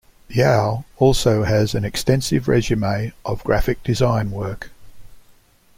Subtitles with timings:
[0.29, 4.71] Yow also has an extensive resume of graphic design work.